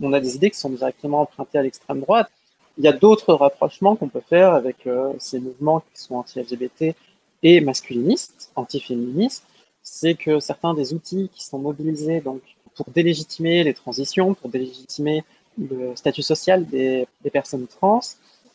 on 0.00 0.12
a 0.12 0.20
des 0.20 0.36
idées 0.36 0.50
qui 0.50 0.58
sont 0.58 0.70
directement 0.70 1.22
empruntées 1.22 1.58
à 1.58 1.62
l'extrême 1.62 2.00
droite. 2.00 2.30
Il 2.78 2.84
y 2.84 2.88
a 2.88 2.92
d'autres 2.92 3.34
rapprochements 3.34 3.94
qu'on 3.94 4.08
peut 4.08 4.22
faire 4.28 4.52
avec 4.52 4.86
euh, 4.86 5.12
ces 5.18 5.38
mouvements 5.38 5.80
qui 5.80 6.02
sont 6.02 6.16
anti-LGBT 6.16 6.96
et 7.42 7.60
masculinistes, 7.60 8.50
anti-féministes. 8.56 9.44
C'est 9.82 10.14
que 10.14 10.40
certains 10.40 10.74
des 10.74 10.94
outils 10.94 11.30
qui 11.32 11.44
sont 11.44 11.58
mobilisés 11.58 12.20
donc 12.20 12.40
pour 12.74 12.86
délégitimer 12.90 13.62
les 13.62 13.74
transitions, 13.74 14.34
pour 14.34 14.50
délégitimer 14.50 15.22
le 15.58 15.94
statut 15.94 16.22
social 16.22 16.66
des, 16.66 17.06
personnes 17.32 17.66
trans, 17.66 18.00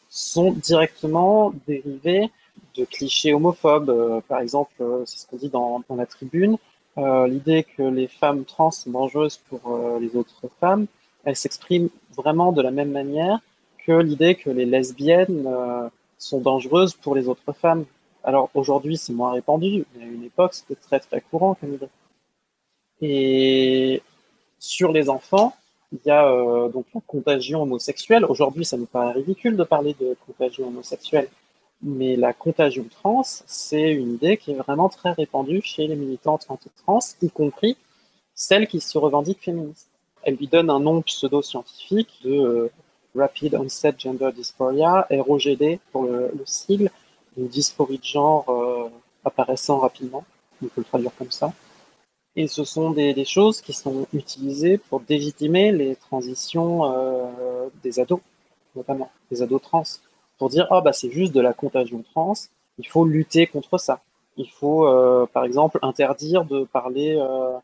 sont 0.10 0.52
directement 0.52 1.54
dérivés 1.68 2.30
de 2.76 2.84
clichés 2.86 3.34
homophobes. 3.34 3.90
Euh, 3.90 4.22
par 4.28 4.40
exemple, 4.40 4.74
euh, 4.82 5.04
c'est 5.06 5.20
ce 5.20 5.28
qu'on 5.28 5.38
dit 5.38 5.50
dans, 5.50 5.82
la 5.96 6.06
tribune, 6.06 6.58
l'idée 6.98 7.66
que 7.78 7.84
les 7.84 8.08
femmes 8.08 8.46
trans 8.46 8.72
sont 8.72 8.92
dangereuses 8.92 9.38
pour 9.50 9.62
euh, 9.74 10.00
les 10.00 10.16
autres 10.16 10.50
femmes, 10.60 10.88
elle 11.24 11.36
s'exprime 11.36 11.90
vraiment 12.16 12.52
de 12.52 12.62
la 12.62 12.72
même 12.72 12.92
manière 12.92 13.40
que 13.86 13.92
l'idée 13.92 14.36
que 14.36 14.50
les 14.50 14.66
lesbiennes 14.66 15.46
euh, 15.48 15.88
sont 16.18 16.42
dangereuses 16.42 16.94
pour 16.94 17.16
les 17.16 17.28
autres 17.28 17.54
femmes. 17.54 17.86
Alors 18.24 18.50
aujourd'hui, 18.54 18.98
c'est 18.98 19.14
moins 19.14 19.32
répandu, 19.32 19.86
mais 19.96 20.04
à 20.04 20.08
une 20.08 20.24
époque, 20.24 20.54
c'était 20.54 20.76
très 20.76 21.00
très 21.00 21.22
courant 21.22 21.56
comme 21.56 21.76
idée. 21.76 21.90
Et 23.02 24.02
sur 24.60 24.92
les 24.92 25.10
enfants, 25.10 25.56
il 25.94 26.00
y 26.06 26.12
a 26.12 26.68
donc 26.68 26.86
la 26.94 27.02
contagion 27.08 27.64
homosexuelle. 27.64 28.26
Aujourd'hui, 28.26 28.66
ça 28.66 28.78
nous 28.78 28.86
paraît 28.86 29.14
ridicule 29.14 29.56
de 29.56 29.64
parler 29.64 29.96
de 30.00 30.18
contagion 30.28 30.68
homosexuelle, 30.68 31.30
mais 31.82 32.16
la 32.16 32.34
contagion 32.34 32.86
trans, 32.90 33.24
c'est 33.24 33.92
une 33.92 34.16
idée 34.16 34.38
qui 34.38 34.52
est 34.52 34.56
vraiment 34.56 34.90
très 34.90 35.12
répandue 35.12 35.62
chez 35.64 35.88
les 35.88 35.96
militantes 35.96 36.46
anti-trans, 36.50 37.00
y 37.22 37.30
compris 37.30 37.78
celles 38.36 38.68
qui 38.68 38.82
se 38.82 38.98
revendiquent 38.98 39.44
féministes. 39.44 39.90
Elle 40.24 40.36
lui 40.36 40.48
donne 40.48 40.70
un 40.70 40.80
nom 40.80 41.02
pseudo-scientifique 41.02 42.20
de 42.24 42.32
euh, 42.32 42.72
Rapid 43.16 43.56
Onset 43.56 43.96
Gender 43.98 44.32
Dysphoria, 44.34 45.08
ROGD 45.10 45.80
pour 45.92 46.04
le, 46.04 46.32
sigle, 46.46 46.92
une 47.38 47.48
dysphorie 47.48 47.98
de 47.98 48.04
genre 48.04 48.50
euh, 48.50 48.90
apparaissant 49.24 49.80
rapidement, 49.80 50.26
on 50.62 50.68
peut 50.68 50.82
le 50.82 50.84
traduire 50.84 51.16
comme 51.18 51.32
ça. 51.32 51.54
Et 52.36 52.48
ce 52.48 52.64
sont 52.64 52.92
des, 52.92 53.26
choses 53.26 53.62
qui 53.62 53.74
sont 53.74 54.08
utilisées 54.14 54.78
pour 54.78 55.02
légitimer 55.10 55.72
les 55.72 55.96
transitions 55.96 56.86
euh, 56.86 57.68
des 57.84 58.00
ados, 58.00 58.22
notamment 58.76 59.10
des 59.32 59.42
ados 59.42 59.62
trans 59.62 59.84
pour 60.40 60.50
dire 60.50 60.66
ah 60.72 60.82
bah 60.82 60.94
c'est 60.94 61.12
juste 61.12 61.34
de 61.34 61.42
la 61.42 61.54
contagion 61.54 62.02
trans, 62.02 62.34
il 62.80 62.88
faut 62.88 63.06
lutter 63.06 63.46
contre 63.46 63.78
ça. 63.78 64.02
Il 64.38 64.50
faut 64.50 64.88
euh, 64.88 65.28
par 65.32 65.44
exemple 65.44 65.78
interdire 65.84 66.46
de 66.46 66.64
parler 66.64 67.16
euh, 67.20 67.58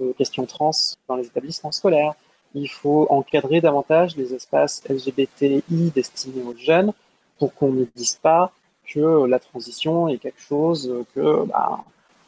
de 0.00 0.12
questions 0.12 0.46
trans 0.46 0.72
dans 1.06 1.16
les 1.16 1.26
établissements 1.26 1.70
scolaires. 1.70 2.14
Il 2.54 2.68
faut 2.68 3.06
encadrer 3.10 3.60
davantage 3.60 4.16
les 4.16 4.32
espaces 4.32 4.82
LGBTI 4.88 5.92
destinés 5.94 6.42
aux 6.42 6.56
jeunes 6.56 6.92
pour 7.38 7.52
qu'on 7.54 7.72
ne 7.72 7.84
dise 7.94 8.14
pas 8.14 8.52
que 8.86 9.26
la 9.26 9.38
transition 9.38 10.08
est 10.08 10.18
quelque 10.18 10.40
chose 10.40 11.04
que, 11.14 11.44
bah, 11.44 11.84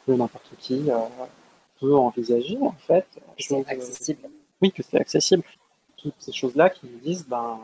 n'importe 0.07 0.51
qui 0.59 0.89
euh, 0.89 0.97
peut 1.79 1.95
envisager 1.95 2.57
en 2.61 2.75
fait. 2.87 3.05
C'est 3.39 3.67
accessible. 3.67 4.29
Oui, 4.61 4.71
que 4.71 4.83
c'est 4.83 4.99
accessible 4.99 5.43
toutes 5.97 6.15
ces 6.19 6.31
choses-là 6.31 6.69
qui 6.69 6.85
nous 6.85 6.99
disent, 6.99 7.25
ben, 7.27 7.59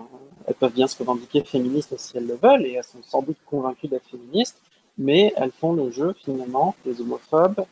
elles 0.48 0.56
peuvent 0.56 0.74
bien 0.74 0.88
se 0.88 0.98
revendiquer 0.98 1.44
féministes 1.44 1.94
si 1.98 2.18
elles 2.18 2.28
le 2.28 2.36
veulent, 2.36 2.66
et 2.66 2.74
elles 2.74 2.84
sont 2.84 3.04
sans 3.04 3.22
doute 3.22 3.38
convaincues 3.46 3.88
d'être 3.88 4.10
féministes, 4.10 4.60
mais 4.98 5.34
elles 5.38 5.52
font 5.52 5.74
le 5.74 5.92
jeu 5.92 6.14
finalement 6.24 6.76
des 6.86 7.00
homophobes 7.02 7.66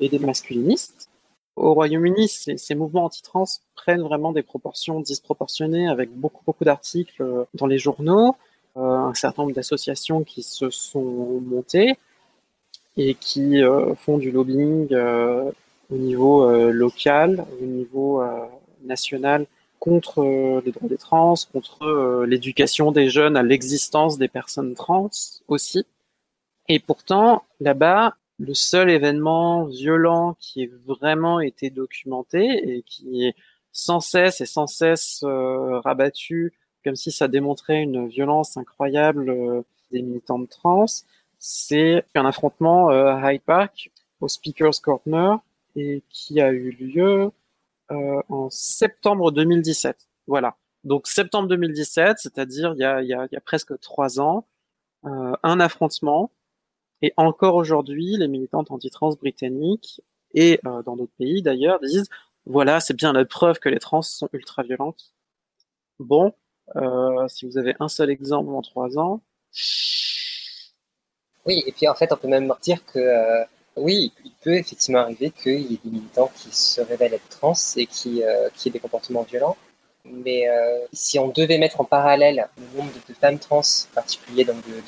et 0.00 0.08
des 0.08 0.18
masculinistes. 0.18 1.08
Au 1.56 1.74
Royaume-Uni, 1.74 2.28
ces, 2.28 2.74
mouvements 2.74 3.04
anti-trans 3.04 3.44
prennent 3.74 4.02
vraiment 4.02 4.32
des 4.32 4.42
proportions 4.42 5.00
disproportionnées 5.00 5.88
avec 5.88 6.10
beaucoup, 6.10 6.42
beaucoup 6.46 6.64
d'articles 6.64 7.22
euh, 7.22 7.44
dans 7.54 7.66
les 7.66 7.78
journaux, 7.78 8.36
euh, 8.76 8.80
un 8.80 9.14
certain 9.14 9.42
nombre 9.42 9.54
d'associations 9.54 10.22
qui 10.24 10.42
se 10.42 10.70
sont 10.70 11.40
montées 11.44 11.98
et 12.96 13.14
qui 13.14 13.62
euh, 13.62 13.94
font 13.94 14.16
du 14.18 14.30
lobbying 14.30 14.94
au 14.94 15.96
niveau 15.96 16.48
local, 16.70 17.44
au 17.60 17.64
niveau 17.64 18.22
national 18.84 19.46
contre 19.80 20.22
euh, 20.22 20.62
les 20.64 20.72
droits 20.72 20.88
des 20.88 20.98
trans, 20.98 21.34
contre 21.52 21.82
euh, 21.82 22.26
l'éducation 22.26 22.92
des 22.92 23.10
jeunes 23.10 23.36
à 23.36 23.42
l'existence 23.42 24.18
des 24.18 24.28
personnes 24.28 24.74
trans 24.74 25.10
aussi. 25.48 25.84
Et 26.68 26.78
pourtant, 26.78 27.42
là-bas, 27.58 28.14
le 28.38 28.54
seul 28.54 28.90
événement 28.90 29.64
violent 29.64 30.36
qui 30.38 30.62
ait 30.62 30.70
vraiment 30.86 31.40
été 31.40 31.70
documenté 31.70 32.76
et 32.76 32.82
qui 32.82 33.24
est 33.24 33.34
sans 33.72 34.00
cesse 34.00 34.40
et 34.40 34.46
sans 34.46 34.66
cesse 34.66 35.22
euh, 35.24 35.80
rabattu, 35.80 36.52
comme 36.84 36.96
si 36.96 37.10
ça 37.10 37.26
démontrait 37.26 37.82
une 37.82 38.08
violence 38.08 38.56
incroyable 38.56 39.64
des 39.90 40.02
militants 40.02 40.38
de 40.38 40.46
trans, 40.46 40.86
c'est 41.38 42.04
un 42.14 42.24
affrontement 42.24 42.88
à 42.88 43.32
Hyde 43.32 43.42
Park 43.42 43.90
au 44.20 44.28
Speaker's 44.28 44.80
Corner 44.80 45.38
et 45.76 46.02
qui 46.08 46.40
a 46.40 46.50
eu 46.52 46.70
lieu 46.72 47.02
euh, 47.24 47.30
en 47.90 48.48
septembre 48.50 49.32
2017. 49.32 50.08
Voilà. 50.26 50.56
Donc 50.84 51.06
septembre 51.06 51.48
2017, 51.48 52.18
c'est-à-dire 52.18 52.72
il 52.74 52.80
y 52.80 52.84
a, 52.84 53.02
y 53.02 53.12
a, 53.12 53.28
y 53.30 53.36
a 53.36 53.40
presque 53.40 53.78
trois 53.80 54.20
ans, 54.20 54.46
euh, 55.04 55.32
un 55.42 55.60
affrontement. 55.60 56.30
Et 57.02 57.12
encore 57.16 57.54
aujourd'hui, 57.56 58.16
les 58.16 58.28
militantes 58.28 58.70
anti-trans 58.70 59.10
britanniques 59.14 60.02
et 60.34 60.60
euh, 60.66 60.82
dans 60.82 60.96
d'autres 60.96 61.12
pays 61.18 61.42
d'ailleurs 61.42 61.80
disent 61.80 62.08
voilà, 62.46 62.80
c'est 62.80 62.94
bien 62.94 63.12
la 63.12 63.24
preuve 63.24 63.58
que 63.58 63.68
les 63.68 63.78
trans 63.78 64.02
sont 64.02 64.28
ultra 64.32 64.62
violentes. 64.62 65.12
Bon, 65.98 66.34
euh, 66.76 67.28
si 67.28 67.46
vous 67.46 67.58
avez 67.58 67.74
un 67.80 67.88
seul 67.88 68.10
exemple 68.10 68.50
en 68.50 68.62
trois 68.62 68.98
ans. 68.98 69.22
Oui, 71.46 71.62
et 71.66 71.72
puis 71.72 71.88
en 71.88 71.94
fait, 71.94 72.12
on 72.12 72.16
peut 72.16 72.28
même 72.28 72.52
dire 72.62 72.84
que 72.86 72.98
euh, 72.98 73.44
oui, 73.80 74.12
il 74.24 74.32
peut 74.42 74.54
effectivement 74.54 75.00
arriver 75.00 75.30
qu'il 75.30 75.60
y 75.60 75.74
ait 75.74 75.80
des 75.84 75.90
militants 75.90 76.30
qui 76.34 76.54
se 76.54 76.80
révèlent 76.80 77.14
être 77.14 77.28
trans 77.28 77.54
et 77.76 77.86
qui, 77.86 78.22
euh, 78.22 78.48
qui 78.54 78.68
aient 78.68 78.72
des 78.72 78.80
comportements 78.80 79.22
violents. 79.22 79.56
Mais 80.04 80.48
euh, 80.48 80.86
si 80.92 81.18
on 81.18 81.28
devait 81.28 81.58
mettre 81.58 81.80
en 81.80 81.84
parallèle 81.84 82.48
le 82.56 82.78
nombre 82.78 82.92
de, 83.08 83.14
femmes 83.14 83.38
trans, 83.38 83.60
en 83.60 83.94
particulier 83.94 84.44
donc 84.44 84.56
de, 84.66 84.82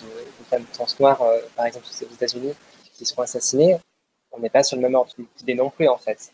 femmes 0.49 0.65
trans 0.73 0.87
noires, 1.01 1.23
euh, 1.23 1.39
par 1.57 1.67
exemple 1.67 1.87
aux 1.87 2.15
États-Unis, 2.15 2.53
qui 2.95 3.05
seront 3.05 3.23
assassinées, 3.23 3.77
on 4.33 4.41
n'est 4.41 4.51
pas 4.51 4.63
sur 4.63 4.77
le 4.77 4.83
même 4.83 4.95
ordre 4.95 5.13
d'idée 5.37 5.55
non 5.55 5.71
plus 5.71 5.89
en 5.89 5.99
fait. 5.99 6.33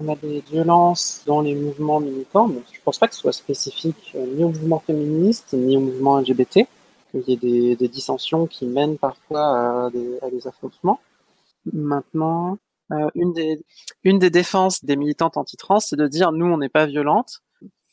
on 0.00 0.08
a 0.08 0.16
des 0.16 0.40
violences 0.40 1.22
dans 1.26 1.40
les 1.42 1.54
mouvements 1.54 2.00
militants. 2.00 2.48
Donc, 2.48 2.64
je 2.72 2.78
ne 2.78 2.82
pense 2.84 2.98
pas 2.98 3.08
que 3.08 3.14
ce 3.14 3.20
soit 3.20 3.32
spécifique 3.32 4.12
euh, 4.16 4.26
ni 4.26 4.44
au 4.44 4.48
mouvement 4.48 4.80
féministe 4.80 5.52
ni 5.52 5.76
au 5.76 5.80
mouvement 5.80 6.18
LGBT, 6.20 6.66
qu'il 7.12 7.22
y 7.28 7.32
ait 7.72 7.76
des, 7.76 7.88
dissensions 7.88 8.46
qui 8.46 8.66
mènent 8.66 8.98
parfois 8.98 9.86
à 9.86 9.90
des 9.90 10.46
affrontements. 10.46 11.00
Maintenant, 11.72 12.58
euh, 12.92 13.08
une, 13.14 13.32
des, 13.32 13.64
une 14.04 14.18
des 14.18 14.30
défenses 14.30 14.84
des 14.84 14.96
militantes 14.96 15.36
anti-trans, 15.36 15.80
c'est 15.80 15.96
de 15.96 16.06
dire 16.06 16.32
nous, 16.32 16.46
on 16.46 16.58
n'est 16.58 16.68
pas 16.68 16.86
violente, 16.86 17.42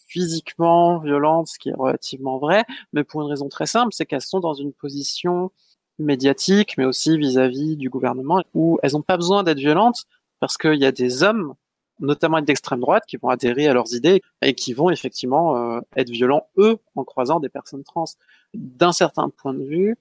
physiquement 0.07 0.99
violente, 0.99 1.47
ce 1.47 1.59
qui 1.59 1.69
est 1.69 1.75
relativement 1.75 2.37
vrai, 2.37 2.63
mais 2.93 3.03
pour 3.03 3.21
une 3.21 3.27
raison 3.27 3.49
très 3.49 3.65
simple, 3.65 3.93
c'est 3.93 4.05
qu'elles 4.05 4.21
sont 4.21 4.39
dans 4.39 4.53
une 4.53 4.73
position 4.73 5.51
médiatique, 5.99 6.77
mais 6.77 6.85
aussi 6.85 7.17
vis-à-vis 7.17 7.75
-vis 7.75 7.77
du 7.77 7.89
gouvernement, 7.89 8.43
où 8.53 8.79
elles 8.83 8.93
n'ont 8.93 9.01
pas 9.01 9.17
besoin 9.17 9.43
d'être 9.43 9.59
violentes 9.59 10.05
parce 10.39 10.57
qu'il 10.57 10.75
y 10.75 10.85
a 10.85 10.91
des 10.91 11.23
hommes 11.23 11.55
notamment 11.99 12.41
d'extrême 12.41 12.81
droite, 12.81 13.03
qui 13.07 13.17
vont 13.17 13.29
adhérer 13.29 13.67
à 13.67 13.73
leurs 13.73 13.93
idées 13.93 14.21
et 14.41 14.53
qui 14.53 14.73
vont 14.73 14.89
effectivement 14.89 15.57
euh, 15.57 15.79
être 15.95 16.09
violents, 16.09 16.47
eux, 16.57 16.77
en 16.95 17.03
croisant 17.03 17.39
des 17.39 17.49
personnes 17.49 17.83
trans. 17.83 18.05
D'un 18.53 18.91
certain 18.91 19.29
point 19.29 19.53
de 19.53 19.63
vue, 19.63 19.97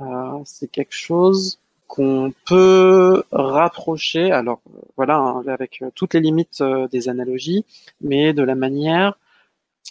euh, 0.00 0.40
c'est 0.44 0.68
quelque 0.68 0.94
chose 0.94 1.60
qu'on 1.88 2.32
peut 2.46 3.24
rapprocher, 3.32 4.30
alors 4.30 4.60
voilà, 4.96 5.16
hein, 5.16 5.42
avec 5.48 5.82
toutes 5.94 6.14
les 6.14 6.20
limites 6.20 6.60
euh, 6.60 6.86
des 6.88 7.08
analogies, 7.08 7.64
mais 8.00 8.32
de 8.32 8.42
la 8.42 8.54
manière 8.54 9.18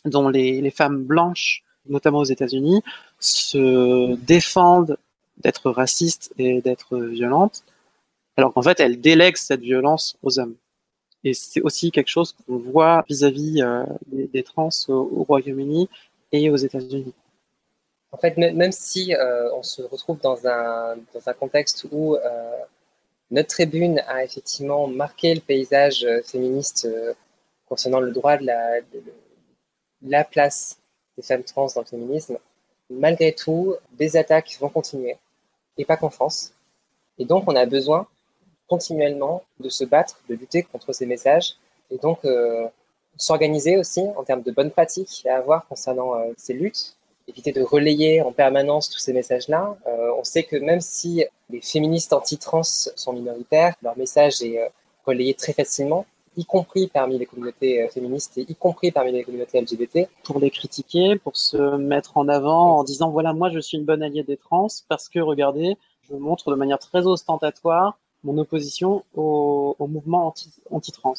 dont 0.05 0.29
les, 0.29 0.61
les 0.61 0.71
femmes 0.71 1.03
blanches, 1.03 1.63
notamment 1.89 2.19
aux 2.19 2.23
États-Unis, 2.23 2.81
se 3.19 4.15
défendent 4.15 4.97
d'être 5.37 5.71
racistes 5.71 6.33
et 6.37 6.61
d'être 6.61 6.97
violentes, 6.97 7.63
alors 8.37 8.53
qu'en 8.53 8.61
fait, 8.61 8.79
elles 8.79 9.01
délèguent 9.01 9.37
cette 9.37 9.61
violence 9.61 10.17
aux 10.23 10.39
hommes. 10.39 10.55
Et 11.23 11.33
c'est 11.33 11.61
aussi 11.61 11.91
quelque 11.91 12.09
chose 12.09 12.33
qu'on 12.33 12.57
voit 12.57 13.03
vis-à-vis 13.09 13.61
euh, 13.61 13.83
des, 14.11 14.43
trans 14.43 14.69
au, 14.87 15.25
Royaume-Uni 15.27 15.89
et 16.31 16.49
aux 16.49 16.55
États-Unis. 16.55 17.13
En 18.11 18.17
fait, 18.17 18.37
même 18.37 18.71
si 18.71 19.13
euh, 19.13 19.53
on 19.53 19.63
se 19.63 19.81
retrouve 19.81 20.19
dans 20.19 20.47
un, 20.47 20.95
dans 21.13 21.27
un 21.27 21.33
contexte 21.33 21.85
où 21.91 22.15
euh, 22.15 22.57
notre 23.31 23.49
tribune 23.49 24.01
a 24.07 24.23
effectivement 24.23 24.87
marqué 24.87 25.35
le 25.35 25.41
paysage 25.41 26.07
féministe 26.25 26.87
concernant 27.67 27.99
le 27.99 28.11
droit 28.11 28.37
de 28.37 28.45
la, 28.45 28.79
de 28.81 29.01
la 30.03 30.23
place 30.23 30.77
des 31.17 31.23
femmes 31.23 31.43
trans 31.43 31.67
dans 31.75 31.81
le 31.81 31.87
féminisme, 31.87 32.37
malgré 32.89 33.33
tout, 33.33 33.75
des 33.93 34.15
attaques 34.15 34.55
vont 34.59 34.69
continuer, 34.69 35.17
et 35.77 35.83
pas 35.83 35.97
qu'en 35.97 36.09
France. 36.09 36.53
Et 37.17 37.25
donc, 37.25 37.43
on 37.47 37.55
a 37.55 37.65
besoin 37.65 38.07
continuellement 38.67 39.43
de 39.59 39.69
se 39.69 39.83
battre, 39.83 40.21
de 40.29 40.35
lutter 40.35 40.63
contre 40.63 40.93
ces 40.93 41.05
messages 41.05 41.55
et 41.89 41.97
donc 41.97 42.19
euh, 42.25 42.67
s'organiser 43.15 43.77
aussi 43.77 44.01
en 44.15 44.23
termes 44.23 44.41
de 44.41 44.51
bonnes 44.51 44.71
pratiques 44.71 45.25
à 45.29 45.37
avoir 45.37 45.65
concernant 45.67 46.15
euh, 46.15 46.33
ces 46.37 46.53
luttes, 46.53 46.95
éviter 47.27 47.51
de 47.51 47.61
relayer 47.61 48.21
en 48.21 48.31
permanence 48.31 48.89
tous 48.89 48.99
ces 48.99 49.13
messages-là. 49.13 49.77
Euh, 49.87 50.11
on 50.17 50.23
sait 50.23 50.43
que 50.43 50.55
même 50.55 50.81
si 50.81 51.25
les 51.49 51.61
féministes 51.61 52.13
anti-trans 52.13 52.63
sont 52.63 53.13
minoritaires, 53.13 53.75
leur 53.81 53.97
message 53.97 54.41
est 54.41 54.71
relayé 55.05 55.33
très 55.33 55.53
facilement, 55.53 56.05
y 56.37 56.45
compris 56.45 56.87
parmi 56.87 57.17
les 57.17 57.25
communautés 57.25 57.87
féministes 57.89 58.37
et 58.37 58.45
y 58.47 58.55
compris 58.55 58.91
parmi 58.91 59.11
les 59.11 59.23
communautés 59.23 59.59
LGBT. 59.59 60.07
Pour 60.23 60.39
les 60.39 60.51
critiquer, 60.51 61.17
pour 61.17 61.35
se 61.35 61.77
mettre 61.77 62.17
en 62.17 62.27
avant 62.27 62.77
en 62.77 62.83
disant 62.83 63.09
voilà, 63.09 63.33
moi 63.33 63.49
je 63.49 63.59
suis 63.59 63.77
une 63.77 63.85
bonne 63.85 64.03
alliée 64.03 64.23
des 64.23 64.37
trans 64.37 64.67
parce 64.87 65.09
que 65.09 65.19
regardez, 65.19 65.77
je 66.09 66.15
montre 66.15 66.51
de 66.51 66.55
manière 66.55 66.79
très 66.79 67.05
ostentatoire 67.07 67.97
mon 68.23 68.37
opposition 68.37 69.03
au, 69.15 69.75
mouvement 69.79 70.33
anti-trans. 70.71 71.13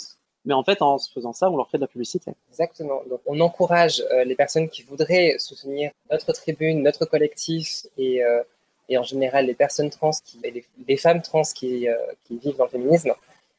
Mais 0.49 0.55
en 0.55 0.65
fait, 0.65 0.81
en 0.81 0.97
se 0.97 1.13
faisant 1.13 1.35
ça, 1.35 1.51
on 1.51 1.59
leur 1.59 1.69
fait 1.69 1.77
de 1.77 1.83
la 1.83 1.89
publicité. 1.89 2.33
Exactement. 2.49 3.03
Donc, 3.11 3.21
on 3.27 3.39
encourage 3.41 4.03
euh, 4.11 4.25
les 4.25 4.35
personnes 4.35 4.71
qui 4.71 4.83
voudraient 4.83 5.37
soutenir 5.39 5.91
notre 6.11 6.33
tribune, 6.33 6.83
notre 6.83 7.05
collectif 7.05 7.85
et, 7.99 8.25
euh, 8.25 8.43
et 8.89 8.97
en 8.97 9.03
général 9.03 9.45
les 9.45 9.53
personnes 9.53 9.91
trans, 9.91 10.13
qui, 10.25 10.41
et 10.43 10.65
les, 10.89 10.97
femmes 10.97 11.21
trans 11.21 11.43
qui, 11.43 11.87
euh, 11.87 11.95
qui, 12.25 12.39
vivent 12.39 12.57
dans 12.57 12.65
le 12.65 12.71
féminisme, 12.71 13.13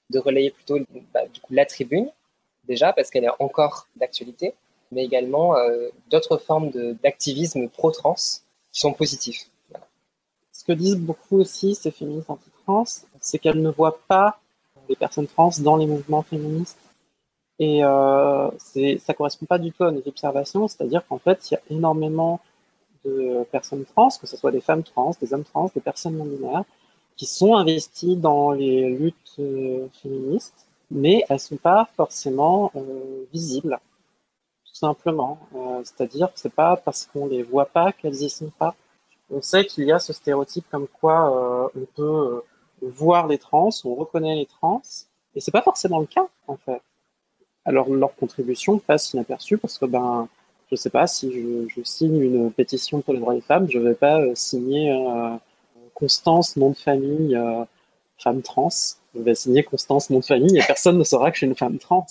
de 0.09 0.17
relayer 0.17 0.49
plutôt 0.49 0.79
bah, 1.13 1.27
du 1.31 1.39
coup, 1.39 1.53
la 1.53 1.67
tribune, 1.67 2.09
déjà 2.67 2.91
parce 2.91 3.11
qu'elle 3.11 3.25
est 3.25 3.37
encore 3.37 3.85
d'actualité, 3.95 4.55
mais 4.91 5.05
également 5.05 5.53
d'autres 6.09 6.37
formes 6.37 6.71
d'activisme 7.03 7.69
pro-trans 7.69 8.15
qui 8.15 8.79
sont 8.79 8.93
positifs. 8.93 9.45
Ce 10.51 10.63
que 10.63 10.71
disent 10.71 10.97
beaucoup 10.97 11.37
aussi 11.37 11.75
ces 11.75 11.91
féministes 11.91 12.31
anti-trans, 12.31 12.85
c'est 13.21 13.37
qu'elles 13.37 13.61
ne 13.61 13.69
voient 13.69 13.99
pas 14.07 14.39
les 14.89 14.95
personnes 14.95 15.27
trans 15.27 15.51
dans 15.59 15.77
les 15.77 15.85
mouvements 15.85 16.23
féministes. 16.23 16.79
Et 17.59 17.83
euh, 17.83 18.49
ça 18.99 19.13
correspond 19.13 19.45
pas 19.45 19.59
du 19.59 19.71
tout 19.71 19.83
à 19.83 19.91
nos 19.91 20.01
observations, 20.05 20.67
c'est-à-dire 20.67 21.05
qu'en 21.07 21.19
fait, 21.19 21.51
il 21.51 21.53
y 21.53 21.57
a 21.57 21.61
énormément 21.69 22.39
de 23.05 23.43
personnes 23.51 23.85
trans, 23.85 24.09
que 24.09 24.27
ce 24.27 24.37
soit 24.37 24.51
des 24.51 24.61
femmes 24.61 24.83
trans, 24.83 25.11
des 25.21 25.33
hommes 25.33 25.43
trans, 25.43 25.71
des 25.73 25.81
personnes 25.81 26.17
non 26.17 26.25
binaires, 26.25 26.63
qui 27.19 27.25
sont 27.25 27.55
investies 27.55 28.15
dans 28.15 28.51
les 28.51 28.89
luttes 28.89 29.35
euh, 29.39 29.87
féministes, 30.01 30.65
mais 30.89 31.25
elles 31.27 31.41
sont 31.41 31.57
pas 31.57 31.89
forcément 31.97 32.71
euh, 32.75 33.25
visibles, 33.33 33.77
tout 34.65 34.75
simplement. 34.75 35.37
Euh, 35.53 35.81
c'est-à-dire 35.83 36.27
que 36.33 36.39
c'est 36.39 36.53
pas 36.53 36.77
parce 36.77 37.05
qu'on 37.05 37.27
les 37.27 37.43
voit 37.43 37.65
pas 37.65 37.91
qu'elles 37.91 38.21
y 38.23 38.29
sont 38.29 38.51
pas. 38.57 38.73
On 39.29 39.41
sait 39.41 39.65
qu'il 39.65 39.83
y 39.83 39.91
a 39.91 39.99
ce 39.99 40.13
stéréotype 40.13 40.65
comme 40.71 40.87
quoi 40.87 41.69
on 41.75 41.85
peut 41.95 42.41
voir 42.81 43.27
les 43.27 43.37
trans, 43.37 43.69
on 43.85 43.95
reconnaît 43.95 44.35
les 44.35 44.45
trans, 44.45 44.81
et 45.35 45.41
c'est 45.41 45.51
pas 45.51 45.61
forcément 45.61 45.99
le 45.99 46.05
cas 46.05 46.27
en 46.47 46.57
fait. 46.57 46.81
Alors 47.65 47.89
leur 47.89 48.15
contribution 48.15 48.79
passe 48.79 49.13
inaperçue 49.13 49.57
parce 49.57 49.77
que 49.77 49.85
ben 49.85 50.27
je 50.71 50.75
sais 50.75 50.89
pas 50.89 51.07
si 51.07 51.31
je, 51.31 51.81
signe 51.83 52.21
une 52.21 52.51
pétition 52.51 53.01
pour 53.01 53.13
les 53.13 53.19
droits 53.19 53.33
des 53.33 53.41
femmes, 53.41 53.69
je 53.69 53.79
vais 53.79 53.95
pas 53.95 54.21
euh, 54.21 54.33
signer 54.35 54.91
euh, 54.91 55.35
Constance 55.95 56.55
nom 56.57 56.69
de 56.69 56.77
famille 56.77 57.35
euh, 57.35 57.63
femme 58.17 58.41
trans. 58.41 58.69
Je 59.15 59.21
vais 59.21 59.35
signer 59.35 59.63
Constance 59.63 60.09
nom 60.09 60.19
de 60.19 60.25
famille 60.25 60.57
et 60.57 60.63
personne 60.65 60.97
ne 60.97 61.03
saura 61.03 61.31
que 61.31 61.35
je 61.35 61.39
suis 61.39 61.47
une 61.47 61.55
femme 61.55 61.79
trans. 61.79 62.05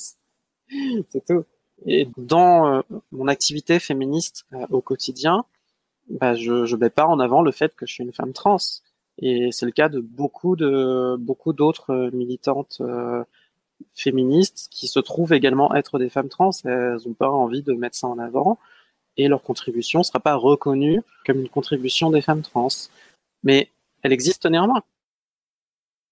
c'est 1.09 1.25
tout. 1.25 1.45
Et 1.87 2.09
dans 2.17 2.83
mon 3.13 3.29
activité 3.29 3.79
féministe 3.79 4.45
au 4.71 4.81
quotidien, 4.81 5.45
bah, 6.11 6.35
je 6.35 6.53
ne 6.53 6.77
mets 6.77 6.91
pas 6.91 7.07
en 7.07 7.21
avant 7.21 7.41
le 7.41 7.53
fait 7.53 7.75
que 7.77 7.87
je 7.87 7.95
suis 7.95 8.05
une 8.05 8.13
femme 8.13 8.33
trans. 8.33 8.59
Et 9.21 9.51
c'est 9.53 9.67
le 9.67 9.73
cas 9.73 9.89
de 9.89 10.01
beaucoup 10.01 10.57
de 10.57 11.17
beaucoup 11.19 11.53
d'autres 11.53 11.91
euh, 11.91 12.11
militantes 12.13 12.79
euh, 12.81 13.23
féministes 13.95 14.69
qui 14.71 14.89
se 14.89 14.99
trouvent 15.01 15.33
également 15.33 15.75
être 15.75 15.99
des 15.99 16.09
femmes 16.09 16.29
trans. 16.29 16.51
Elles 16.65 16.99
n'ont 17.05 17.15
pas 17.15 17.31
envie 17.31 17.63
de 17.63 17.73
mettre 17.73 17.97
ça 17.97 18.07
en 18.07 18.19
avant 18.19 18.59
et 19.17 19.27
leur 19.29 19.43
contribution 19.43 20.01
ne 20.01 20.05
sera 20.05 20.21
pas 20.21 20.37
reconnue 20.37 21.03
comme 21.27 21.41
une 21.41 21.49
contribution 21.49 22.11
des 22.11 22.23
femmes 22.23 22.43
trans. 22.43 22.69
Mais 23.43 23.71
elle 24.03 24.13
existe 24.13 24.47
néanmoins. 24.47 24.83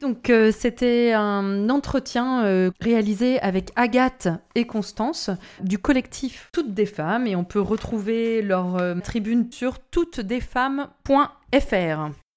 Donc 0.00 0.28
euh, 0.28 0.50
c'était 0.52 1.12
un 1.12 1.70
entretien 1.70 2.72
réalisé 2.80 3.38
avec 3.40 3.70
Agathe 3.76 4.28
et 4.54 4.66
Constance 4.66 5.30
du 5.62 5.78
collectif 5.78 6.50
Toutes 6.52 6.74
des 6.74 6.86
femmes 6.86 7.28
et 7.28 7.36
on 7.36 7.44
peut 7.44 7.60
retrouver 7.60 8.42
leur 8.42 9.00
tribune 9.02 9.50
sur 9.52 9.78
toutesdesfemmes.fr. 9.78 12.10